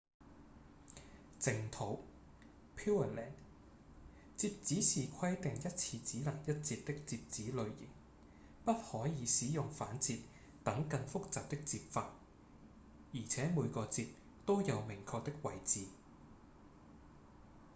[1.39, 2.03] 淨土
[2.75, 3.33] pureland
[4.35, 7.87] 摺紙是規定一次只能一摺的摺紙類型
[8.65, 10.19] 不可以使用反摺
[10.63, 12.13] 等更複雜的摺法
[13.13, 14.07] 而且每個摺
[14.47, 15.85] 都有明確的位置